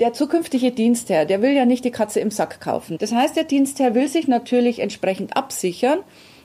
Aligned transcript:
Der 0.00 0.12
zukünftige 0.12 0.70
Dienstherr, 0.70 1.24
der 1.24 1.42
will 1.42 1.50
ja 1.50 1.64
nicht 1.64 1.84
die 1.84 1.90
Katze 1.90 2.20
im 2.20 2.30
Sack 2.30 2.60
kaufen. 2.60 2.98
Das 3.00 3.10
heißt, 3.10 3.34
der 3.34 3.42
Dienstherr 3.42 3.96
will 3.96 4.06
sich 4.06 4.28
natürlich 4.28 4.78
entsprechend 4.78 5.36
absichern 5.36 5.98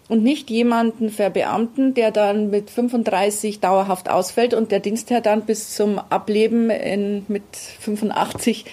und 0.10 0.24
nicht 0.24 0.50
jemanden 0.50 1.12
verbeamten, 1.12 1.94
der 1.94 2.10
dann 2.10 2.50
mit 2.50 2.72
35 2.72 3.60
dauerhaft 3.60 4.10
ausfällt 4.10 4.56
und 4.56 4.72
der 4.72 4.80
Dienstherr 4.80 5.22
dann 5.22 5.44
bis 5.44 5.76
zum 5.76 6.00
Ableben 6.00 6.72
in, 6.72 7.26
mit 7.28 7.44
85 7.56 8.66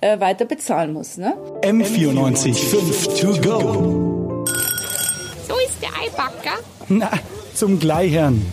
äh, 0.00 0.18
weiter 0.18 0.46
bezahlen 0.46 0.94
muss. 0.94 1.18
Ne? 1.18 1.34
M94 1.60 2.54
5 2.54 3.20
to 3.20 3.40
go. 3.40 4.44
So 5.46 5.54
ist 5.58 5.82
der 5.82 5.90
Eibacker. 5.90 6.58
Na, 6.88 7.10
zum 7.52 7.78
Gleichern. 7.78 8.50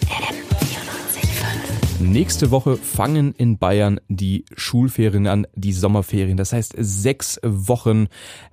Nächste 2.01 2.49
Woche 2.49 2.77
fangen 2.77 3.33
in 3.33 3.57
Bayern 3.57 3.99
die 4.07 4.45
Schulferien 4.55 5.27
an, 5.27 5.45
die 5.53 5.73
Sommerferien. 5.73 6.37
Das 6.37 6.53
heißt, 6.53 6.73
sechs 6.77 7.39
Wochen 7.43 8.07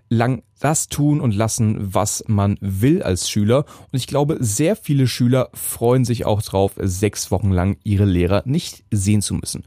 lang 0.08 0.42
das 0.58 0.88
tun 0.88 1.20
und 1.20 1.32
lassen, 1.32 1.94
was 1.94 2.24
man 2.26 2.58
will 2.60 3.04
als 3.04 3.30
Schüler. 3.30 3.64
Und 3.92 3.98
ich 3.98 4.08
glaube, 4.08 4.38
sehr 4.40 4.74
viele 4.74 5.06
Schüler 5.06 5.50
freuen 5.54 6.04
sich 6.04 6.26
auch 6.26 6.42
drauf, 6.42 6.72
sechs 6.76 7.30
Wochen 7.30 7.52
lang 7.52 7.78
ihre 7.84 8.04
Lehrer 8.04 8.42
nicht 8.46 8.82
sehen 8.90 9.22
zu 9.22 9.34
müssen. 9.34 9.64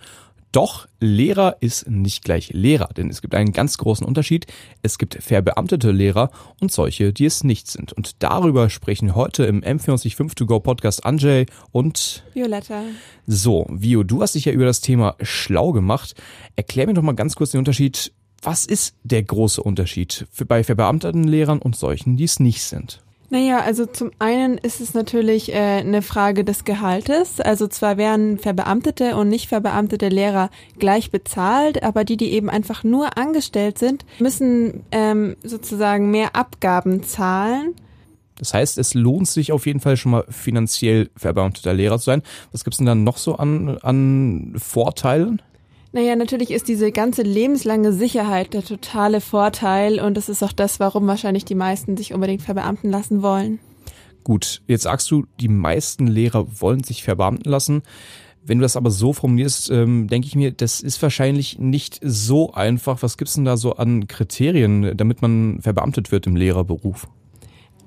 Doch 0.52 0.88
Lehrer 1.00 1.58
ist 1.60 1.88
nicht 1.88 2.24
gleich 2.24 2.50
Lehrer, 2.54 2.90
denn 2.98 3.10
es 3.10 3.22
gibt 3.22 3.36
einen 3.36 3.52
ganz 3.52 3.78
großen 3.78 4.06
Unterschied. 4.06 4.48
Es 4.82 4.98
gibt 4.98 5.22
verbeamtete 5.22 5.92
Lehrer 5.92 6.32
und 6.60 6.72
solche, 6.72 7.14
die 7.14 7.26
es 7.26 7.44
nicht 7.44 7.68
sind. 7.68 7.94
Und 7.94 8.24
darüber 8.24 8.70
sprechen 8.72 9.14
heute 9.14 9.46
im 9.46 9.62
M405 9.62 10.34
To 10.36 10.46
Go 10.48 10.60
Podcast 10.60 11.06
Anjay 11.06 11.46
und 11.72 12.24
Violetta. 12.34 12.82
So, 13.28 13.68
Vio, 13.70 14.04
du 14.04 14.24
hast 14.24 14.34
dich 14.34 14.46
ja 14.46 14.52
über 14.52 14.66
das 14.66 14.82
Thema 14.82 15.16
schlau 15.22 15.72
gemacht. 15.72 16.16
Erklär 16.56 16.88
mir 16.88 16.96
doch 16.96 17.04
mal 17.04 17.14
ganz 17.14 17.36
kurz 17.36 17.52
den 17.52 17.60
Unterschied. 17.60 18.12
Was 18.42 18.66
ist 18.66 18.96
der 19.04 19.22
große 19.22 19.62
Unterschied 19.62 20.26
für 20.32 20.46
bei 20.46 20.64
verbeamteten 20.64 21.26
Lehrern 21.26 21.60
und 21.60 21.76
solchen, 21.76 22.18
die 22.18 22.24
es 22.24 22.40
nicht 22.40 22.64
sind? 22.64 23.04
Naja, 23.32 23.60
also 23.60 23.86
zum 23.86 24.12
einen 24.18 24.58
ist 24.58 24.82
es 24.82 24.96
natürlich 24.96 25.54
äh, 25.54 25.56
eine 25.56 26.02
Frage 26.02 26.44
des 26.44 26.64
Gehaltes. 26.64 27.40
Also 27.40 27.68
zwar 27.68 27.98
werden 27.98 28.40
verbeamtete 28.40 29.16
und 29.16 29.30
nicht 29.30 29.48
verbeamtete 29.48 30.10
Lehrer 30.10 30.50
gleich 30.80 31.12
bezahlt, 31.12 31.84
aber 31.84 32.04
die, 32.04 32.18
die 32.18 32.32
eben 32.32 32.50
einfach 32.50 32.84
nur 32.84 33.18
angestellt 33.18 33.78
sind, 33.78 34.04
müssen 34.18 34.84
ähm, 34.92 35.36
sozusagen 35.44 36.10
mehr 36.10 36.36
Abgaben 36.36 37.04
zahlen. 37.04 37.76
Das 38.40 38.54
heißt, 38.54 38.78
es 38.78 38.94
lohnt 38.94 39.28
sich 39.28 39.52
auf 39.52 39.66
jeden 39.68 39.82
Fall 39.82 39.98
schon 39.98 40.14
mal 40.14 40.26
finanziell 40.30 41.10
verbeamteter 41.16 41.74
Lehrer 41.74 42.00
zu 42.00 42.06
sein. 42.06 42.24
Was 42.52 42.64
gibt's 42.64 42.78
denn 42.78 42.88
dann 42.88 43.04
noch 43.04 43.18
so 43.18 43.36
an, 43.36 43.78
an 43.80 44.56
Vorteilen? 44.58 45.42
Naja, 45.92 46.16
natürlich 46.16 46.52
ist 46.52 46.68
diese 46.68 46.92
ganze 46.92 47.24
lebenslange 47.24 47.92
Sicherheit 47.94 48.54
der 48.54 48.64
totale 48.64 49.22
Vorteil 49.22 50.00
und 50.00 50.16
das 50.16 50.30
ist 50.30 50.44
auch 50.44 50.52
das, 50.52 50.80
warum 50.80 51.08
wahrscheinlich 51.08 51.46
die 51.46 51.56
meisten 51.56 51.98
sich 51.98 52.14
unbedingt 52.14 52.44
verbeamten 52.44 52.92
lassen 52.92 53.24
wollen. 53.24 53.60
Gut, 54.24 54.62
jetzt 54.68 54.84
sagst 54.84 55.10
du, 55.10 55.26
die 55.40 55.48
meisten 55.48 56.06
Lehrer 56.06 56.62
wollen 56.62 56.84
sich 56.84 57.04
verbeamten 57.04 57.50
lassen. 57.50 57.82
Wenn 58.44 58.60
du 58.60 58.64
das 58.64 58.78
aber 58.78 58.92
so 58.92 59.14
formulierst, 59.14 59.72
ähm, 59.72 60.08
denke 60.08 60.28
ich 60.28 60.36
mir, 60.36 60.52
das 60.52 60.82
ist 60.82 61.02
wahrscheinlich 61.02 61.58
nicht 61.58 62.00
so 62.04 62.54
einfach. 62.54 63.02
Was 63.02 63.18
gibt's 63.18 63.34
denn 63.34 63.46
da 63.46 63.58
so 63.58 63.76
an 63.76 64.08
Kriterien, 64.08 64.96
damit 64.96 65.22
man 65.22 65.60
verbeamtet 65.62 66.12
wird 66.12 66.28
im 66.28 66.36
Lehrerberuf? 66.36 67.08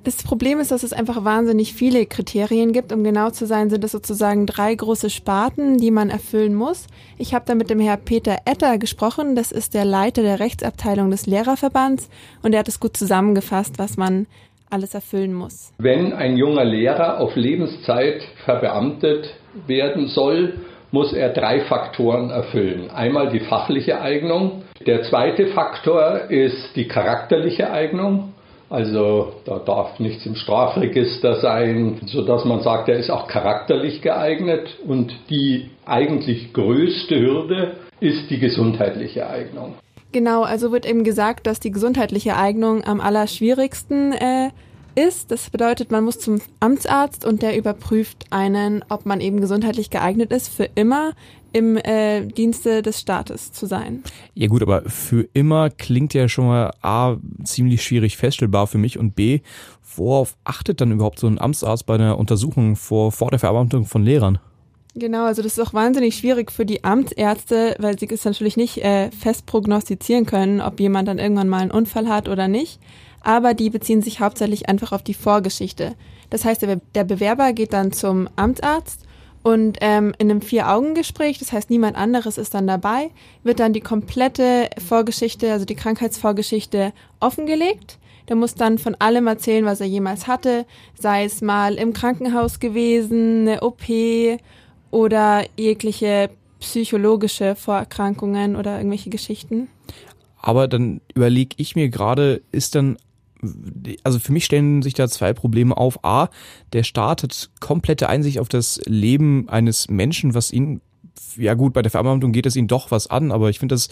Das 0.05 0.25
Problem 0.25 0.58
ist, 0.58 0.72
dass 0.72 0.83
es 0.83 0.92
einfach 0.92 1.25
wahnsinnig 1.25 1.75
viele 1.75 2.06
Kriterien 2.06 2.72
gibt. 2.72 2.92
Um 2.92 3.05
genau 3.05 3.31
zu 3.31 3.47
sein, 3.47 3.70
sind 3.70 3.84
es 3.84 3.92
sozusagen 3.92 4.47
drei 4.47 4.75
große 4.75 5.11
Sparten, 5.11 5.78
die 5.78 5.92
man 5.92 6.11
erfüllen 6.11 6.56
muss. 6.56 6.89
Ich 7.19 7.34
habe 7.34 7.45
da 7.47 7.55
mit 7.55 7.70
dem 7.70 7.78
Herr 7.78 7.98
Peter 7.98 8.39
Etter 8.45 8.78
gesprochen. 8.78 9.36
Das 9.36 9.53
ist 9.53 9.75
der 9.75 9.84
Leiter 9.84 10.23
der 10.23 10.41
Rechtsabteilung 10.41 11.11
des 11.12 11.27
Lehrerverbands 11.27 12.11
und 12.42 12.53
er 12.53 12.61
hat 12.61 12.69
es 12.69 12.80
gut 12.80 12.97
zusammengefasst, 12.97 13.78
was 13.78 13.97
man 13.97 14.27
alles 14.70 14.92
erfüllen 14.95 15.34
muss. 15.34 15.73
Wenn 15.78 16.12
ein 16.12 16.36
junger 16.36 16.64
Lehrer 16.64 17.20
auf 17.20 17.36
Lebenszeit 17.36 18.23
verbeamtet 18.45 19.33
werden 19.68 20.08
soll, 20.08 20.55
muss 20.91 21.12
er 21.12 21.29
drei 21.29 21.61
Faktoren 21.67 22.30
erfüllen. 22.30 22.91
Einmal 22.91 23.30
die 23.30 23.41
fachliche 23.41 24.01
Eignung. 24.01 24.62
Der 24.85 25.02
zweite 25.05 25.48
Faktor 25.48 26.30
ist 26.30 26.74
die 26.74 26.89
charakterliche 26.89 27.70
Eignung. 27.70 28.33
Also 28.72 29.34
da 29.44 29.58
darf 29.58 30.00
nichts 30.00 30.24
im 30.24 30.34
Strafregister 30.34 31.42
sein, 31.42 32.00
sodass 32.06 32.46
man 32.46 32.62
sagt, 32.62 32.88
er 32.88 32.96
ist 32.96 33.10
auch 33.10 33.28
charakterlich 33.28 34.00
geeignet. 34.00 34.78
Und 34.86 35.12
die 35.28 35.68
eigentlich 35.84 36.55
größte 36.55 37.20
Hürde 37.20 37.74
ist 38.00 38.30
die 38.30 38.38
gesundheitliche 38.38 39.28
Eignung. 39.28 39.74
Genau, 40.12 40.42
also 40.42 40.72
wird 40.72 40.86
eben 40.86 41.05
gesagt, 41.05 41.46
dass 41.46 41.61
die 41.61 41.70
gesundheitliche 41.70 42.34
Eignung 42.34 42.82
am 42.82 43.02
allerschwierigsten 43.02 44.14
äh, 44.14 44.48
ist. 44.95 45.30
Das 45.30 45.51
bedeutet, 45.51 45.91
man 45.91 46.05
muss 46.05 46.19
zum 46.19 46.41
Amtsarzt 46.61 47.25
und 47.25 47.42
der 47.42 47.57
überprüft 47.57 48.27
einen, 48.30 48.85
ob 48.89 49.07
man 49.07 49.20
eben 49.20 49.41
gesundheitlich 49.41 49.91
geeignet 49.91 50.33
ist, 50.33 50.48
für 50.48 50.69
immer 50.75 51.13
im 51.53 51.77
äh, 51.77 52.27
Dienste 52.27 52.83
des 52.83 53.01
Staates 53.01 53.53
zu 53.53 53.67
sein. 53.67 54.03
Ja 54.35 54.48
gut, 54.48 54.63
aber 54.63 54.83
für 54.89 55.29
immer 55.35 55.70
klingt 55.70 56.14
ja 56.14 56.29
schon 56.29 56.47
mal 56.47 56.73
A, 56.80 57.17
ziemlich 57.45 57.83
schwierig 57.83 58.17
feststellbar 58.17 58.67
für 58.67 58.79
mich 58.79 58.98
und 58.98 59.14
B, 59.14 59.41
worauf 59.97 60.36
achtet 60.45 60.80
dann 60.80 60.92
überhaupt 60.92 61.19
so 61.19 61.27
ein 61.27 61.39
Amtsarzt 61.39 61.86
bei 61.86 61.95
einer 61.95 62.19
Untersuchung 62.19 62.77
vor, 62.77 63.13
vor 63.13 63.30
der 63.30 63.39
Verarbeitung 63.39 63.85
von 63.85 64.03
Lehrern? 64.03 64.39
Genau, 64.95 65.24
also 65.24 65.41
das 65.41 65.57
ist 65.57 65.61
auch 65.61 65.73
wahnsinnig 65.73 66.17
schwierig 66.17 66.53
für 66.53 66.67
die 66.67 66.85
Amtsärzte, 66.85 67.77
weil 67.79 67.98
sie 67.98 68.07
es 68.11 68.27
natürlich 68.27 68.59
nicht 68.59 68.79
äh, 68.85 69.11
fest 69.11 69.47
prognostizieren 69.47 70.27
können, 70.27 70.61
ob 70.61 70.80
jemand 70.80 71.09
dann 71.09 71.19
irgendwann 71.19 71.48
mal 71.48 71.63
einen 71.63 71.70
Unfall 71.70 72.09
hat 72.09 72.29
oder 72.29 72.47
nicht. 72.47 72.79
Aber 73.22 73.55
die 73.55 73.70
beziehen 73.70 74.02
sich 74.02 74.20
hauptsächlich 74.20 74.68
einfach 74.68 74.92
auf 74.92 75.02
die 75.02 75.14
Vorgeschichte. 75.14 75.94
Das 76.30 76.44
heißt, 76.44 76.66
der, 76.94 77.05
Bewerber 77.05 77.52
geht 77.52 77.72
dann 77.72 77.92
zum 77.92 78.28
Amtsarzt 78.36 79.06
und 79.42 79.78
ähm, 79.80 80.14
in 80.18 80.30
einem 80.30 80.40
Vier-Augen-Gespräch, 80.40 81.38
das 81.38 81.52
heißt 81.52 81.68
niemand 81.68 81.96
anderes 81.96 82.38
ist 82.38 82.55
dann 82.55 82.66
dabei, 82.66 83.11
wird 83.42 83.61
dann 83.61 83.72
die 83.72 83.80
komplette 83.80 84.70
Vorgeschichte, 84.86 85.52
also 85.52 85.64
die 85.64 85.74
Krankheitsvorgeschichte 85.74 86.92
offengelegt. 87.20 87.98
Der 88.28 88.36
muss 88.36 88.55
dann 88.55 88.78
von 88.78 88.94
allem 89.00 89.27
erzählen, 89.27 89.64
was 89.64 89.80
er 89.80 89.88
jemals 89.88 90.28
hatte, 90.28 90.64
sei 90.94 91.24
es 91.24 91.42
mal 91.42 91.74
im 91.74 91.92
Krankenhaus 91.92 92.61
gewesen, 92.61 93.48
eine 93.48 93.62
OP 93.62 93.82
oder 94.92 95.44
jegliche 95.58 96.30
psychologische 96.61 97.56
Vorerkrankungen 97.56 98.55
oder 98.55 98.77
irgendwelche 98.77 99.11
Geschichten. 99.11 99.66
Aber 100.40 100.68
dann 100.68 101.00
überlege 101.14 101.56
ich 101.58 101.74
mir 101.74 101.88
gerade, 101.88 102.42
ist 102.52 102.77
dann 102.77 102.96
also 104.05 104.19
für 104.19 104.33
mich 104.33 104.45
stellen 104.45 104.83
sich 104.83 104.95
da 104.95 105.08
zwei 105.08 105.33
Probleme 105.33 105.77
auf. 105.77 106.05
A, 106.05 106.29
der 106.73 106.85
Staat 106.85 107.23
hat 107.23 107.51
komplette 107.61 108.08
Einsicht 108.08 108.39
auf 108.39 108.48
das 108.48 108.80
Leben 108.86 109.48
eines 109.48 109.89
Menschen, 109.89 110.35
was 110.35 110.53
ihn, 110.53 110.80
ja 111.36 111.55
gut, 111.55 111.73
bei 111.73 111.83
der 111.83 111.91
Verarbeitung 111.91 112.33
geht 112.33 112.47
es 112.47 112.57
ihn 112.57 112.69
doch 112.69 112.91
was 112.91 113.08
an, 113.08 113.33
aber 113.33 113.51
ich 113.51 113.58
finde 113.58 113.75
das 113.75 113.89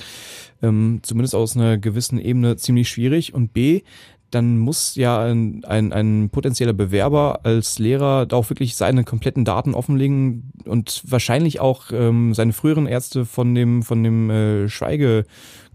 ähm, 0.63 1.01
zumindest 1.03 1.35
aus 1.35 1.57
einer 1.57 1.79
gewissen 1.79 2.19
Ebene 2.19 2.57
ziemlich 2.57 2.89
schwierig. 2.89 3.35
Und 3.35 3.53
B, 3.53 3.83
dann 4.31 4.59
muss 4.59 4.95
ja 4.95 5.25
ein, 5.25 5.65
ein, 5.65 5.93
ein 5.93 6.31
potenzieller 6.31 6.73
Bewerber 6.73 7.41
als 7.43 7.79
Lehrer 7.79 8.27
da 8.27 8.37
auch 8.37 8.51
wirklich 8.51 8.77
seine 8.77 9.05
kompletten 9.05 9.45
Daten 9.45 9.75
offenlegen 9.75 10.53
und 10.65 11.03
wahrscheinlich 11.07 11.61
auch 11.61 11.91
ähm, 11.93 12.35
seine 12.35 12.53
früheren 12.53 12.87
Ärzte 12.87 13.25
von 13.25 13.55
dem 13.55 13.83
von 13.83 14.03
dem 14.05 14.31
äh, 14.31 14.69
Schweige 14.69 15.25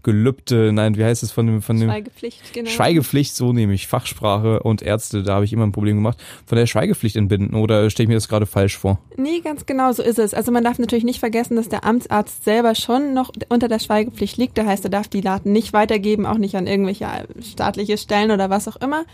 Gelübde, 0.06 0.70
nein, 0.72 0.96
wie 0.96 1.02
heißt 1.02 1.24
es 1.24 1.32
von 1.32 1.48
dem, 1.48 1.62
von 1.62 1.80
dem 1.80 1.88
Schweigepflicht, 1.88 2.52
genau. 2.52 2.70
Schweigepflicht, 2.70 3.34
so 3.34 3.52
nehme 3.52 3.74
ich 3.74 3.88
Fachsprache 3.88 4.60
und 4.60 4.80
Ärzte, 4.80 5.24
da 5.24 5.34
habe 5.34 5.44
ich 5.44 5.52
immer 5.52 5.66
ein 5.66 5.72
Problem 5.72 5.96
gemacht, 5.96 6.16
von 6.46 6.56
der 6.56 6.66
Schweigepflicht 6.66 7.16
entbinden 7.16 7.56
oder 7.56 7.90
stelle 7.90 8.04
ich 8.04 8.08
mir 8.08 8.14
das 8.14 8.28
gerade 8.28 8.46
falsch 8.46 8.78
vor? 8.78 9.00
Nee, 9.16 9.40
ganz 9.40 9.66
genau 9.66 9.90
so 9.90 10.04
ist 10.04 10.20
es. 10.20 10.32
Also 10.32 10.52
man 10.52 10.62
darf 10.62 10.78
natürlich 10.78 11.02
nicht 11.02 11.18
vergessen, 11.18 11.56
dass 11.56 11.68
der 11.68 11.82
Amtsarzt 11.82 12.44
selber 12.44 12.76
schon 12.76 13.14
noch 13.14 13.32
unter 13.48 13.66
der 13.66 13.80
Schweigepflicht 13.80 14.36
liegt. 14.36 14.56
Das 14.58 14.66
heißt, 14.66 14.84
er 14.84 14.90
darf 14.90 15.08
die 15.08 15.22
Daten 15.22 15.50
nicht 15.50 15.72
weitergeben, 15.72 16.24
auch 16.24 16.38
nicht 16.38 16.54
an 16.54 16.68
irgendwelche 16.68 17.08
staatliche 17.42 17.98
Stellen 17.98 18.30
oder 18.30 18.48
was 18.48 18.68
auch 18.68 18.76
immer. 18.76 19.06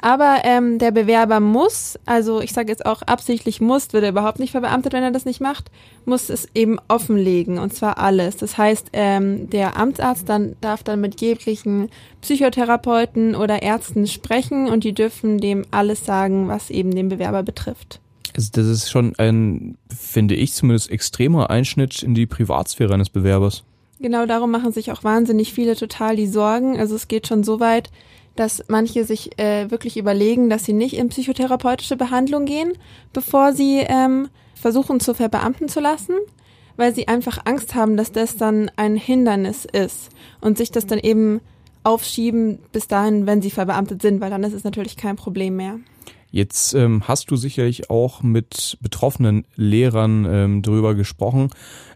Aber 0.00 0.42
ähm, 0.44 0.78
der 0.78 0.92
Bewerber 0.92 1.40
muss, 1.40 1.98
also 2.06 2.40
ich 2.40 2.52
sage 2.52 2.68
jetzt 2.70 2.86
auch 2.86 3.02
absichtlich 3.02 3.60
muss, 3.60 3.92
wird 3.92 4.04
er 4.04 4.10
überhaupt 4.10 4.38
nicht 4.38 4.52
verbeamtet, 4.52 4.92
wenn 4.92 5.02
er 5.02 5.10
das 5.10 5.24
nicht 5.24 5.40
macht, 5.40 5.70
muss 6.04 6.30
es 6.30 6.48
eben 6.54 6.78
offenlegen 6.86 7.58
und 7.58 7.74
zwar 7.74 7.98
alles. 7.98 8.36
Das 8.36 8.56
heißt, 8.56 8.90
ähm, 8.92 9.50
der 9.50 9.76
Amtsarzt 9.76 10.28
dann 10.28 10.37
darf 10.60 10.82
dann 10.82 11.00
mit 11.00 11.20
jeglichen 11.20 11.88
Psychotherapeuten 12.20 13.34
oder 13.34 13.62
Ärzten 13.62 14.06
sprechen 14.06 14.68
und 14.68 14.84
die 14.84 14.94
dürfen 14.94 15.38
dem 15.38 15.64
alles 15.70 16.04
sagen, 16.04 16.48
was 16.48 16.70
eben 16.70 16.94
den 16.94 17.08
Bewerber 17.08 17.42
betrifft. 17.42 18.00
Also 18.36 18.50
das 18.52 18.66
ist 18.66 18.90
schon 18.90 19.14
ein, 19.18 19.76
finde 19.88 20.34
ich 20.34 20.52
zumindest, 20.52 20.90
extremer 20.90 21.50
Einschnitt 21.50 22.02
in 22.02 22.14
die 22.14 22.26
Privatsphäre 22.26 22.94
eines 22.94 23.10
Bewerbers. 23.10 23.64
Genau 24.00 24.26
darum 24.26 24.50
machen 24.50 24.72
sich 24.72 24.92
auch 24.92 25.02
wahnsinnig 25.02 25.52
viele 25.52 25.74
total 25.74 26.14
die 26.14 26.28
Sorgen. 26.28 26.78
Also 26.78 26.94
es 26.94 27.08
geht 27.08 27.26
schon 27.26 27.42
so 27.42 27.58
weit, 27.58 27.90
dass 28.36 28.62
manche 28.68 29.04
sich 29.04 29.38
äh, 29.38 29.70
wirklich 29.70 29.96
überlegen, 29.96 30.48
dass 30.48 30.64
sie 30.64 30.72
nicht 30.72 30.96
in 30.96 31.08
psychotherapeutische 31.08 31.96
Behandlung 31.96 32.44
gehen, 32.44 32.72
bevor 33.12 33.52
sie 33.52 33.78
ähm, 33.80 34.28
versuchen 34.54 35.00
zu 35.00 35.14
verbeamten 35.14 35.68
zu 35.68 35.80
lassen, 35.80 36.14
weil 36.78 36.94
sie 36.94 37.08
einfach 37.08 37.38
Angst 37.44 37.74
haben, 37.74 37.98
dass 37.98 38.12
das 38.12 38.36
dann 38.36 38.70
ein 38.76 38.96
Hindernis 38.96 39.66
ist 39.66 40.10
und 40.40 40.56
sich 40.56 40.70
das 40.70 40.86
dann 40.86 40.98
eben 40.98 41.40
aufschieben 41.82 42.58
bis 42.72 42.88
dahin, 42.88 43.26
wenn 43.26 43.42
sie 43.42 43.50
verbeamtet 43.50 44.00
sind, 44.00 44.20
weil 44.20 44.30
dann 44.30 44.44
ist 44.44 44.54
es 44.54 44.64
natürlich 44.64 44.96
kein 44.96 45.16
Problem 45.16 45.56
mehr. 45.56 45.78
Jetzt 46.30 46.74
ähm, 46.74 47.08
hast 47.08 47.30
du 47.30 47.36
sicherlich 47.36 47.88
auch 47.88 48.22
mit 48.22 48.76
betroffenen 48.82 49.46
Lehrern 49.56 50.26
ähm, 50.28 50.62
darüber 50.62 50.94
gesprochen, 50.94 51.48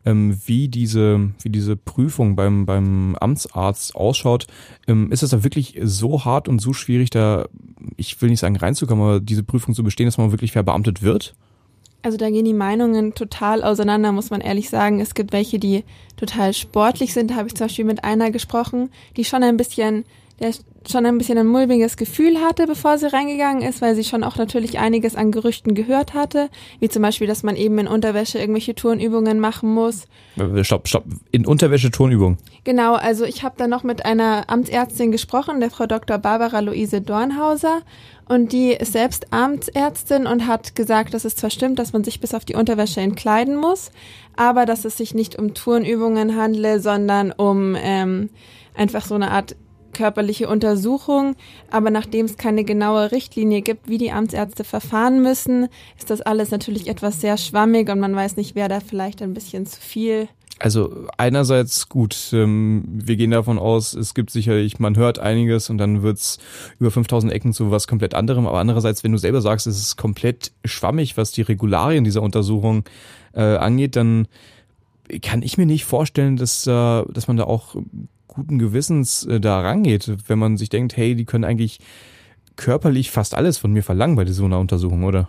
ähm, 0.07 0.41
wie 0.47 0.69
diese 0.69 1.31
wie 1.43 1.51
diese 1.51 1.77
Prüfung 1.77 2.35
beim 2.35 2.65
beim 2.65 3.15
Amtsarzt 3.21 3.95
ausschaut. 3.95 4.47
Ähm, 4.87 5.13
ist 5.13 5.23
es 5.23 5.31
da 5.31 5.45
wirklich 5.45 5.79
so 5.83 6.25
hart 6.25 6.49
und 6.49 6.61
so 6.61 6.73
schwierig, 6.73 7.11
da 7.11 7.47
ich 7.99 8.21
will 8.23 8.31
nicht 8.31 8.41
sagen 8.41 8.57
reinzukommen, 8.57 9.05
aber 9.05 9.21
diese 9.21 9.43
Prüfung 9.43 9.75
zu 9.75 9.85
bestehen, 9.85 10.07
dass 10.07 10.19
man 10.19 10.33
wirklich 10.33 10.53
verbeamtet 10.53 11.03
wird? 11.03 11.35
Also 12.03 12.19
da 12.19 12.29
gehen 12.31 12.45
die 12.45 12.53
Meinungen 12.53 13.15
total 13.15 13.63
auseinander, 13.63 14.11
muss 14.11 14.31
man 14.31 14.41
ehrlich 14.41 14.69
sagen. 14.69 15.01
Es 15.01 15.15
gibt 15.15 15.33
welche, 15.33 15.61
die 15.61 15.85
total 16.17 16.53
sportlich 16.53 17.13
sind. 17.15 17.31
Da 17.31 17.37
habe 17.37 17.49
ich 17.49 17.55
zum 17.55 17.67
Beispiel 17.67 17.85
mit 17.85 18.03
einer 18.03 18.31
gesprochen, 18.33 18.91
die 19.17 19.25
schon 19.25 19.45
ein 19.45 19.57
bisschen 19.57 20.05
der 20.41 20.53
schon 20.91 21.07
ein 21.07 21.19
bisschen 21.19 21.39
ein 21.39 21.47
mulmiges 21.47 21.97
Gefühl 21.97 22.41
hatte, 22.41 22.67
bevor 22.67 22.99
sie 22.99 23.13
reingegangen 23.13 23.63
ist, 23.63 23.83
weil 23.83 23.95
sie 23.95 24.05
schon 24.05 24.25
auch 24.25 24.37
natürlich 24.37 24.79
einiges 24.79 25.15
an 25.17 25.31
Gerüchten 25.31 25.75
gehört 25.75 26.15
hatte, 26.15 26.49
wie 26.81 26.89
zum 26.89 27.03
Beispiel, 27.03 27.27
dass 27.27 27.43
man 27.43 27.57
eben 27.57 27.79
in 27.79 27.89
Unterwäsche 27.89 28.39
irgendwelche 28.39 28.75
Turnübungen 28.75 29.41
machen 29.41 29.73
muss. 29.73 30.07
Stopp, 30.63 30.89
stopp, 30.89 31.05
in 31.31 31.47
Unterwäsche 31.47 31.91
Turnübungen. 31.91 32.39
Genau, 32.65 32.95
also 32.95 33.25
ich 33.25 33.43
habe 33.43 33.55
da 33.59 33.67
noch 33.67 33.83
mit 33.83 34.05
einer 34.05 34.45
Amtsärztin 34.49 35.13
gesprochen, 35.13 35.61
der 35.61 35.71
Frau 35.71 35.87
Dr. 35.87 36.19
Barbara 36.19 36.61
Luise 36.61 37.01
Dornhauser, 37.01 37.83
und 38.33 38.53
die 38.53 38.73
ist 38.73 38.93
selbst 38.93 39.33
Amtsärztin 39.33 40.27
und 40.27 40.47
hat 40.47 40.75
gesagt, 40.75 41.13
dass 41.13 41.27
es 41.27 41.37
zwar 41.37 41.51
stimmt, 41.51 41.79
dass 41.79 41.93
man 41.93 42.03
sich 42.03 42.21
bis 42.21 42.33
auf 42.35 42.45
die 42.45 42.55
Unterwäsche 42.55 43.01
entkleiden 43.01 43.57
muss, 43.57 43.91
aber 44.37 44.65
dass 44.65 44.85
es 44.85 44.97
sich 44.97 45.13
nicht 45.13 45.39
um 45.39 45.53
Turnübungen 45.53 46.37
handle, 46.37 46.81
sondern 46.81 47.33
um 47.33 47.77
ähm, 47.79 48.31
einfach 48.75 49.05
so 49.05 49.15
eine 49.17 49.33
Art 49.33 49.57
körperliche 49.93 50.49
Untersuchung, 50.49 51.37
aber 51.71 51.91
nachdem 51.91 52.27
es 52.27 52.37
keine 52.37 52.65
genaue 52.65 53.13
Richtlinie 53.13 53.63
gibt, 53.63 53.89
wie 53.89 53.99
die 53.99 54.13
Amtsärzte 54.13 54.65
verfahren 54.65 55.23
müssen, 55.23 55.69
ist 55.99 56.11
das 56.11 56.21
alles 56.21 56.51
natürlich 56.51 56.89
etwas 56.89 57.21
sehr 57.21 57.37
schwammig 57.37 57.89
und 57.91 58.01
man 58.01 58.15
weiß 58.15 58.37
nicht, 58.37 58.55
wer 58.55 58.69
da 58.69 58.81
vielleicht 58.81 59.23
ein 59.23 59.35
bisschen 59.35 59.67
zu 59.67 59.81
viel 59.81 60.29
also 60.63 61.09
einerseits 61.17 61.89
gut, 61.89 62.31
ähm, 62.33 62.85
wir 62.87 63.17
gehen 63.17 63.33
davon 63.33 63.59
aus, 63.59 63.95
es 63.95 64.15
gibt 64.15 64.31
sicherlich, 64.31 64.79
man 64.79 64.97
hört 64.97 65.19
einiges 65.19 65.71
und 65.71 65.79
dann 65.79 66.03
wird's 66.03 66.39
über 66.79 66.93
5000 66.93 67.33
Ecken 67.33 67.53
zu 67.53 67.73
was 67.73 67.89
komplett 67.89 68.15
anderem, 68.15 68.47
aber 68.47 68.61
andererseits, 68.61 69.03
wenn 69.03 69.11
du 69.11 69.19
selber 69.19 69.41
sagst, 69.41 69.67
es 69.67 69.81
ist 69.81 69.97
komplett 69.97 70.53
schwammig, 70.65 71.17
was 71.17 71.33
die 71.33 71.43
Regularien 71.43 72.05
dieser 72.05 72.23
Untersuchung 72.23 72.85
äh, 73.33 73.41
angeht, 73.43 73.97
dann 73.97 74.29
kann 75.21 75.43
ich 75.43 75.59
mir 75.59 75.67
nicht 75.67 75.85
vorstellen, 75.85 76.37
dass, 76.37 76.67
äh, 76.67 76.71
dass 76.71 77.27
man 77.27 77.37
da 77.37 77.45
auch 77.45 77.75
guten 78.33 78.59
Gewissens 78.59 79.25
äh, 79.25 79.41
da 79.41 79.61
rangeht, 79.61 80.11
wenn 80.27 80.39
man 80.39 80.57
sich 80.57 80.69
denkt, 80.69 80.97
hey, 80.97 81.15
die 81.15 81.25
können 81.25 81.45
eigentlich 81.45 81.81
körperlich 82.57 83.11
fast 83.11 83.35
alles 83.35 83.59
von 83.59 83.73
mir 83.73 83.83
verlangen 83.83 84.17
bei 84.17 84.27
so 84.27 84.45
einer 84.45 84.59
Untersuchung, 84.59 85.05
oder? 85.05 85.29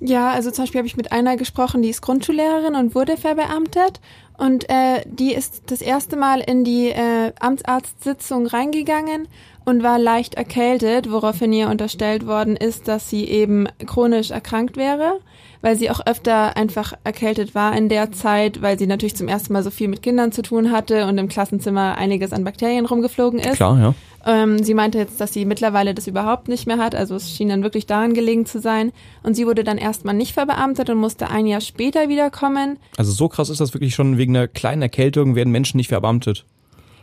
Ja, 0.00 0.32
also 0.32 0.50
zum 0.50 0.64
Beispiel 0.64 0.80
habe 0.80 0.88
ich 0.88 0.96
mit 0.96 1.12
einer 1.12 1.36
gesprochen, 1.36 1.82
die 1.82 1.88
ist 1.88 2.02
Grundschullehrerin 2.02 2.74
und 2.74 2.94
wurde 2.94 3.16
verbeamtet. 3.16 4.00
Und 4.36 4.68
äh, 4.68 5.02
die 5.06 5.32
ist 5.32 5.62
das 5.66 5.80
erste 5.80 6.16
Mal 6.16 6.40
in 6.40 6.64
die 6.64 6.88
äh, 6.88 7.32
Amtsarztsitzung 7.38 8.46
reingegangen 8.46 9.28
und 9.64 9.82
war 9.82 9.98
leicht 9.98 10.34
erkältet, 10.34 11.10
woraufhin 11.10 11.52
ihr 11.52 11.68
unterstellt 11.68 12.26
worden 12.26 12.56
ist, 12.56 12.88
dass 12.88 13.08
sie 13.08 13.24
eben 13.24 13.66
chronisch 13.86 14.30
erkrankt 14.30 14.76
wäre 14.76 15.20
weil 15.64 15.76
sie 15.76 15.90
auch 15.90 16.00
öfter 16.04 16.58
einfach 16.58 16.92
erkältet 17.04 17.54
war 17.54 17.74
in 17.74 17.88
der 17.88 18.12
Zeit, 18.12 18.60
weil 18.60 18.78
sie 18.78 18.86
natürlich 18.86 19.16
zum 19.16 19.28
ersten 19.28 19.54
Mal 19.54 19.62
so 19.62 19.70
viel 19.70 19.88
mit 19.88 20.02
Kindern 20.02 20.30
zu 20.30 20.42
tun 20.42 20.70
hatte 20.70 21.06
und 21.06 21.16
im 21.16 21.26
Klassenzimmer 21.26 21.96
einiges 21.96 22.34
an 22.34 22.44
Bakterien 22.44 22.84
rumgeflogen 22.84 23.38
ist. 23.38 23.56
Klar, 23.56 23.78
ja. 23.78 23.94
Ähm, 24.26 24.62
sie 24.62 24.74
meinte 24.74 24.98
jetzt, 24.98 25.22
dass 25.22 25.32
sie 25.32 25.46
mittlerweile 25.46 25.94
das 25.94 26.06
überhaupt 26.06 26.48
nicht 26.48 26.66
mehr 26.66 26.76
hat, 26.76 26.94
also 26.94 27.14
es 27.14 27.34
schien 27.34 27.48
dann 27.48 27.62
wirklich 27.62 27.86
daran 27.86 28.12
gelegen 28.12 28.44
zu 28.44 28.60
sein. 28.60 28.92
Und 29.22 29.36
sie 29.36 29.46
wurde 29.46 29.64
dann 29.64 29.78
erstmal 29.78 30.14
nicht 30.14 30.34
verbeamtet 30.34 30.90
und 30.90 30.98
musste 30.98 31.30
ein 31.30 31.46
Jahr 31.46 31.62
später 31.62 32.10
wiederkommen. 32.10 32.78
Also 32.98 33.12
so 33.12 33.28
krass 33.28 33.48
ist 33.48 33.62
das 33.62 33.72
wirklich 33.72 33.94
schon 33.94 34.18
wegen 34.18 34.36
einer 34.36 34.48
kleinen 34.48 34.82
Erkältung 34.82 35.34
werden 35.34 35.50
Menschen 35.50 35.78
nicht 35.78 35.88
verbeamtet. 35.88 36.44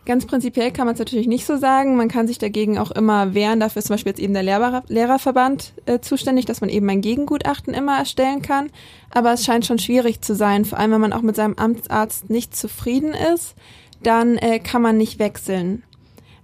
Ganz 0.04 0.26
prinzipiell 0.26 0.72
kann 0.72 0.88
man 0.88 0.94
es 0.94 1.00
natürlich 1.00 1.28
nicht 1.28 1.46
so 1.46 1.58
sagen. 1.58 1.96
Man 1.96 2.08
kann 2.08 2.28
sich 2.28 2.40
dagegen 2.40 2.80
auch 2.80 2.90
immer 2.90 3.36
wehren. 3.36 3.60
Dafür 3.60 3.80
ist 3.80 3.88
zum 3.88 3.94
Beispiel 3.94 4.12
jetzt 4.12 4.20
eben 4.20 4.34
der 4.34 4.42
Lehrer, 4.42 4.84
Lehrerverband 4.88 5.74
äh, 5.86 6.00
zuständig, 6.00 6.46
dass 6.46 6.60
man 6.60 6.72
eben 6.72 6.90
ein 6.90 7.02
Gegengutachten 7.02 7.76
immer 7.76 8.00
erstellen 8.00 8.42
kann. 8.42 8.72
Aber 9.12 9.34
es 9.34 9.46
scheint 9.46 9.66
schon 9.66 9.78
schwierig 9.78 10.22
zu 10.22 10.34
sein, 10.34 10.66
vor 10.66 10.80
allem 10.80 10.92
wenn 10.92 11.02
man 11.02 11.14
auch 11.14 11.22
mit 11.22 11.36
seinem 11.36 11.54
Amtsarzt 11.54 12.32
nicht 12.32 12.56
zufrieden 12.56 13.14
ist, 13.34 13.56
dann 14.02 14.38
äh, 14.38 14.58
kann 14.58 14.82
man 14.82 14.98
nicht 14.98 15.20
wechseln, 15.20 15.84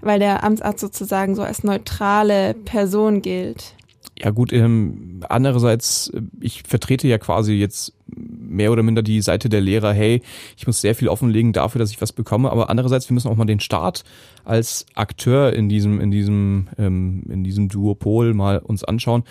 weil 0.02 0.20
der 0.20 0.44
Amtsarzt 0.44 0.80
sozusagen 0.80 1.34
so 1.34 1.42
als 1.42 1.64
neutrale 1.64 2.54
Person 2.54 3.24
gilt. 3.24 3.74
Ja 4.20 4.30
gut, 4.30 4.54
ähm, 4.54 5.24
andererseits, 5.30 6.10
äh, 6.10 6.22
ich 6.40 6.62
vertrete 6.62 7.08
ja 7.08 7.18
quasi 7.18 7.54
jetzt 7.54 7.97
mehr 8.48 8.72
oder 8.72 8.84
minder 8.84 9.04
die 9.04 9.22
Seite 9.22 9.50
der 9.50 9.62
Lehrer, 9.62 9.94
hey, 9.94 10.22
ich 10.58 10.68
muss 10.68 10.82
sehr 10.82 10.96
viel 10.96 11.08
offenlegen 11.08 11.54
dafür, 11.54 11.80
dass 11.80 11.92
ich 11.92 12.02
was 12.02 12.12
bekomme, 12.12 12.52
aber 12.52 12.70
andererseits, 12.70 13.10
wir 13.10 13.14
müssen 13.14 13.30
auch 13.30 13.36
mal 13.36 13.46
den 13.46 13.60
Staat 13.60 14.04
als 14.44 14.86
Akteur 14.96 15.54
in 15.54 15.70
diesem, 15.70 16.00
in 16.00 16.12
diesem, 16.12 16.68
ähm, 16.78 17.24
in 17.30 17.44
diesem 17.44 17.70
Duopol 17.70 18.34
mal 18.34 18.60
uns 18.60 18.84
anschauen. 18.84 19.24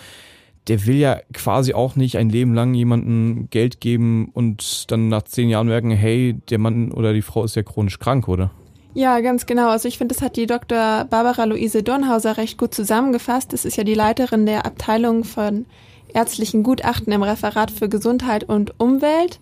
Der 0.67 0.85
will 0.85 0.97
ja 0.97 1.19
quasi 1.33 1.73
auch 1.73 1.95
nicht 1.95 2.17
ein 2.17 2.29
Leben 2.29 2.53
lang 2.53 2.73
jemanden 2.73 3.49
Geld 3.49 3.79
geben 3.79 4.29
und 4.33 4.91
dann 4.91 5.07
nach 5.07 5.23
zehn 5.23 5.49
Jahren 5.49 5.67
merken, 5.67 5.91
hey, 5.91 6.35
der 6.49 6.59
Mann 6.59 6.91
oder 6.91 7.13
die 7.13 7.21
Frau 7.21 7.43
ist 7.45 7.55
ja 7.55 7.63
chronisch 7.63 7.99
krank, 7.99 8.27
oder? 8.27 8.51
Ja, 8.97 9.19
ganz 9.19 9.45
genau. 9.45 9.69
Also 9.69 9.87
ich 9.87 9.99
finde, 9.99 10.15
das 10.15 10.23
hat 10.23 10.37
die 10.37 10.47
Dr. 10.47 11.05
Barbara 11.05 11.43
Luise 11.43 11.83
Dornhauser 11.83 12.37
recht 12.37 12.57
gut 12.57 12.73
zusammengefasst. 12.73 13.53
Das 13.53 13.63
ist 13.63 13.77
ja 13.77 13.83
die 13.83 13.93
Leiterin 13.93 14.47
der 14.47 14.65
Abteilung 14.65 15.23
von 15.23 15.67
ärztlichen 16.13 16.63
Gutachten 16.63 17.11
im 17.13 17.23
Referat 17.23 17.71
für 17.71 17.89
Gesundheit 17.89 18.43
und 18.43 18.79
Umwelt. 18.79 19.39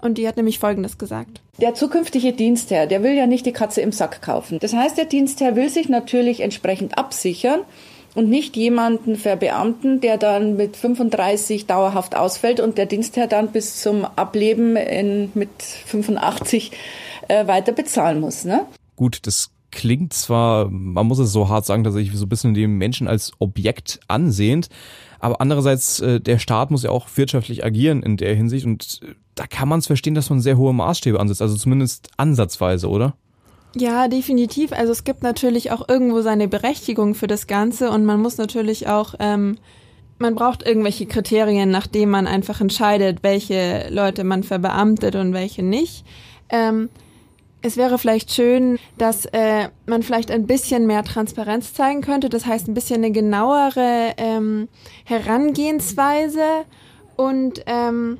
Und 0.00 0.18
die 0.18 0.28
hat 0.28 0.36
nämlich 0.36 0.58
Folgendes 0.58 0.98
gesagt. 0.98 1.40
Der 1.60 1.74
zukünftige 1.74 2.32
Dienstherr, 2.32 2.86
der 2.86 3.02
will 3.02 3.14
ja 3.14 3.26
nicht 3.26 3.46
die 3.46 3.52
Katze 3.52 3.80
im 3.80 3.92
Sack 3.92 4.20
kaufen. 4.20 4.58
Das 4.60 4.74
heißt, 4.74 4.98
der 4.98 5.06
Dienstherr 5.06 5.56
will 5.56 5.70
sich 5.70 5.88
natürlich 5.88 6.40
entsprechend 6.40 6.98
absichern 6.98 7.60
und 8.14 8.28
nicht 8.28 8.56
jemanden 8.56 9.16
verbeamten, 9.16 10.00
der 10.00 10.18
dann 10.18 10.56
mit 10.56 10.76
35 10.76 11.66
dauerhaft 11.66 12.14
ausfällt 12.14 12.60
und 12.60 12.78
der 12.78 12.86
Dienstherr 12.86 13.26
dann 13.26 13.52
bis 13.52 13.80
zum 13.80 14.04
Ableben 14.04 14.76
in, 14.76 15.30
mit 15.34 15.50
85 15.62 16.72
äh, 17.28 17.46
weiter 17.46 17.72
bezahlen 17.72 18.20
muss. 18.20 18.44
Ne? 18.44 18.66
Gut, 18.96 19.26
das 19.26 19.50
klingt 19.76 20.14
zwar, 20.14 20.68
man 20.70 21.06
muss 21.06 21.18
es 21.18 21.32
so 21.32 21.50
hart 21.50 21.66
sagen, 21.66 21.84
dass 21.84 21.94
ich 21.94 22.12
so 22.14 22.24
ein 22.24 22.28
bisschen 22.28 22.54
den 22.54 22.72
Menschen 22.72 23.06
als 23.06 23.32
Objekt 23.38 24.00
ansehend, 24.08 24.68
aber 25.20 25.40
andererseits, 25.42 26.00
äh, 26.00 26.18
der 26.18 26.38
Staat 26.38 26.70
muss 26.70 26.82
ja 26.82 26.90
auch 26.90 27.08
wirtschaftlich 27.14 27.62
agieren 27.62 28.02
in 28.02 28.16
der 28.16 28.34
Hinsicht 28.34 28.64
und 28.64 29.00
äh, 29.02 29.14
da 29.34 29.46
kann 29.46 29.68
man 29.68 29.80
es 29.80 29.86
verstehen, 29.86 30.14
dass 30.14 30.30
man 30.30 30.40
sehr 30.40 30.56
hohe 30.56 30.72
Maßstäbe 30.72 31.20
ansetzt, 31.20 31.42
also 31.42 31.56
zumindest 31.56 32.08
ansatzweise, 32.16 32.88
oder? 32.88 33.14
Ja, 33.76 34.08
definitiv. 34.08 34.72
Also 34.72 34.92
es 34.92 35.04
gibt 35.04 35.22
natürlich 35.22 35.70
auch 35.70 35.86
irgendwo 35.86 36.22
seine 36.22 36.48
Berechtigung 36.48 37.14
für 37.14 37.26
das 37.26 37.46
Ganze 37.46 37.90
und 37.90 38.06
man 38.06 38.20
muss 38.22 38.38
natürlich 38.38 38.88
auch, 38.88 39.14
ähm, 39.18 39.58
man 40.18 40.34
braucht 40.34 40.66
irgendwelche 40.66 41.04
Kriterien, 41.04 41.70
nach 41.70 41.86
denen 41.86 42.10
man 42.10 42.26
einfach 42.26 42.62
entscheidet, 42.62 43.18
welche 43.22 43.88
Leute 43.90 44.24
man 44.24 44.42
verbeamtet 44.42 45.14
und 45.16 45.34
welche 45.34 45.62
nicht. 45.62 46.06
Ähm, 46.48 46.88
es 47.66 47.76
wäre 47.76 47.98
vielleicht 47.98 48.32
schön, 48.32 48.78
dass 48.96 49.26
äh, 49.26 49.68
man 49.86 50.02
vielleicht 50.02 50.30
ein 50.30 50.46
bisschen 50.46 50.86
mehr 50.86 51.02
Transparenz 51.02 51.74
zeigen 51.74 52.00
könnte. 52.00 52.28
Das 52.28 52.46
heißt, 52.46 52.68
ein 52.68 52.74
bisschen 52.74 52.96
eine 52.96 53.10
genauere 53.10 54.14
ähm, 54.16 54.68
Herangehensweise 55.04 56.64
und 57.16 57.62
ähm, 57.66 58.18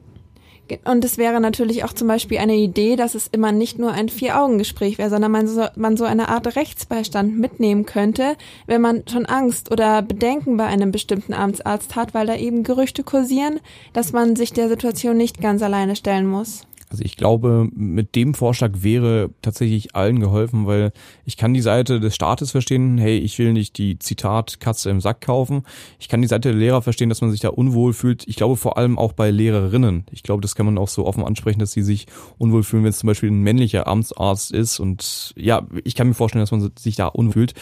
und 0.85 1.05
es 1.05 1.17
wäre 1.17 1.41
natürlich 1.41 1.85
auch 1.85 1.93
zum 1.93 2.09
Beispiel 2.09 2.39
eine 2.39 2.57
Idee, 2.57 2.97
dass 2.97 3.15
es 3.15 3.29
immer 3.29 3.53
nicht 3.53 3.79
nur 3.79 3.93
ein 3.93 4.09
Vier-Augen-Gespräch 4.09 4.99
wäre, 4.99 5.11
sondern 5.11 5.31
man 5.31 5.47
so, 5.47 5.67
man 5.77 5.97
so 5.97 6.05
eine 6.05 6.29
Art 6.29 6.57
Rechtsbeistand 6.57 7.39
mitnehmen 7.39 7.87
könnte, 7.87 8.37
wenn 8.67 8.81
man 8.81 9.05
schon 9.09 9.27
Angst 9.27 9.71
oder 9.71 10.03
Bedenken 10.03 10.57
bei 10.57 10.67
einem 10.67 10.91
bestimmten 10.91 11.35
Amtsarzt 11.35 11.95
hat, 11.95 12.15
weil 12.15 12.27
da 12.27 12.35
eben 12.35 12.65
Gerüchte 12.65 13.05
kursieren, 13.05 13.61
dass 13.93 14.13
man 14.13 14.35
sich 14.35 14.53
der 14.53 14.69
Situation 14.69 15.17
nicht 15.17 15.41
ganz 15.41 15.63
alleine 15.63 15.95
stellen 15.95 16.27
muss. 16.27 16.66
Also 16.91 17.05
ich 17.05 17.17
glaube, 17.17 17.69
mit 17.75 18.15
dem 18.15 18.35
Vorschlag 18.35 18.71
wäre 18.77 19.31
tatsächlich 19.43 19.95
allen 19.95 20.21
geholfen, 20.21 20.67
weil 20.67 20.93
ich 21.25 21.37
kann 21.37 21.55
die 21.55 21.61
Seite 21.61 22.01
des 22.01 22.15
Staates 22.15 22.51
verstehen, 22.51 22.99
hey, 22.99 23.19
ich 23.19 23.39
will 23.39 23.53
nicht 23.53 23.79
die 23.79 23.99
Zitat 23.99 24.61
Katze 24.61 24.91
im 24.91 25.01
Sack 25.01 25.21
kaufen. 25.21 25.63
Ich 25.99 26.09
kann 26.09 26.23
die 26.23 26.29
Seite 26.29 26.51
der 26.51 26.59
Lehrer 26.59 26.83
verstehen, 26.83 27.09
dass 27.09 27.21
man 27.21 27.31
sich 27.31 27.41
da 27.41 27.49
unwohl 27.49 27.93
fühlt. 27.93 28.27
Ich 28.27 28.37
glaube 28.37 28.57
vor 28.57 28.79
allem 28.79 28.99
auch 28.99 29.13
bei 29.13 29.31
Lehrerinnen. 29.31 30.05
Ich 30.11 30.23
glaube, 30.23 30.43
das 30.43 30.55
kann 30.55 30.67
man 30.67 30.79
auch 30.79 30.89
so 30.89 31.07
offen 31.07 31.25
ansprechen, 31.25 31.61
dass 31.61 31.73
sie 31.73 31.83
sich 31.83 32.07
unwohl 32.39 32.63
fühlen, 32.63 32.85
wenn 32.85 32.91
es 32.91 32.99
zum 32.99 33.09
Beispiel 33.09 33.31
ein 33.31 33.43
männlicher 33.43 33.87
Amtsarzt 33.87 34.53
ist. 34.53 34.81
Und 34.81 35.33
ja, 35.37 35.67
ich 35.85 35.95
kann 35.95 36.09
mir 36.09 36.15
vorstellen, 36.15 36.43
dass 36.43 36.53
man 36.53 36.73
sich 36.77 36.97
da 36.97 37.07
unwohl 37.07 37.37
fühlt. 37.37 37.55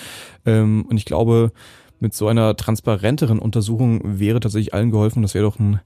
Ähm, 0.46 0.86
und 0.88 0.96
ich 0.96 1.04
glaube, 1.04 1.52
mit 1.98 2.14
so 2.14 2.28
einer 2.28 2.56
transparenteren 2.56 3.40
Untersuchung 3.40 4.00
wäre 4.04 4.38
tatsächlich 4.38 4.72
allen 4.72 4.92
geholfen. 4.92 5.22
Das 5.22 5.34
wäre 5.34 5.44
doch 5.44 5.58
ein 5.58 5.80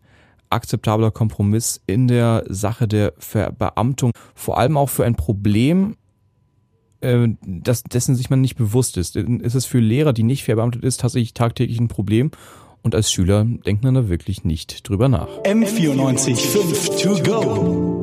akzeptabler 0.51 1.11
Kompromiss 1.11 1.81
in 1.87 2.09
der 2.09 2.45
Sache 2.49 2.89
der 2.89 3.13
Verbeamtung, 3.19 4.13
vor 4.35 4.59
allem 4.59 4.77
auch 4.77 4.89
für 4.89 5.05
ein 5.05 5.15
Problem, 5.15 5.97
äh, 7.01 7.29
das, 7.43 7.83
dessen 7.83 8.15
sich 8.15 8.31
man 8.31 8.41
nicht 8.41 8.57
bewusst 8.57 8.97
ist. 8.97 9.17
Ist 9.17 9.55
es 9.55 9.67
für 9.67 9.81
Lehrer, 9.81 10.13
die 10.13 10.23
nicht 10.23 10.45
verbeamtet 10.45 10.85
ist, 10.85 11.01
tatsächlich 11.01 11.35
tagtäglich 11.35 11.81
ein 11.81 11.89
Problem 11.89 12.31
und 12.83 12.95
als 12.95 13.13
Schüler 13.13 13.45
denkt 13.45 13.85
man 13.85 13.95
da 13.95 14.09
wirklich 14.09 14.45
nicht 14.45 14.89
drüber 14.89 15.09
nach. 15.09 15.29
M94 15.45 16.37
5 16.37 17.03
to 17.03 17.23
go. 17.23 17.98